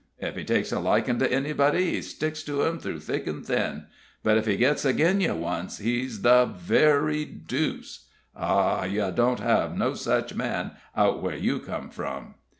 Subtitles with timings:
[0.17, 3.85] If he takes a likin' to anybody, he sticks to 'em through thick and thin;
[4.23, 8.07] but if he gits ag'in ye once, he's the very deuce.
[8.35, 12.33] Ah, ye don't have no such man out where you come from."